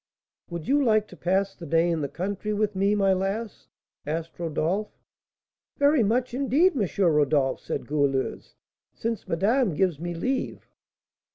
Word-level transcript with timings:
"Would 0.49 0.67
you 0.67 0.83
like 0.83 1.07
to 1.09 1.15
pass 1.15 1.53
the 1.53 1.67
day 1.67 1.87
in 1.87 2.01
the 2.01 2.07
country 2.09 2.55
with 2.55 2.75
me, 2.75 2.95
my 2.95 3.13
lass?" 3.13 3.67
asked 4.07 4.39
Rodolph. 4.39 4.89
"Very 5.77 6.01
much, 6.01 6.33
indeed, 6.33 6.73
M. 6.75 6.87
Rodolph," 7.05 7.59
said 7.59 7.85
Goualeuse, 7.85 8.55
"since 8.95 9.27
madame 9.27 9.75
gives 9.75 9.99
me 9.99 10.15
leave." 10.15 10.65